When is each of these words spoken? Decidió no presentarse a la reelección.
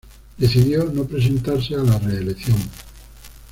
Decidió 0.35 0.85
no 0.85 1.05
presentarse 1.05 1.75
a 1.75 1.83
la 1.83 1.99
reelección. 1.99 2.57